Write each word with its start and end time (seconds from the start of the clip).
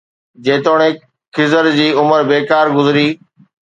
جيتوڻيڪ 0.47 0.95
خضر 1.37 1.71
جي 1.79 1.87
عمر 2.01 2.29
بيڪار 2.35 2.77
گذري 2.77 3.09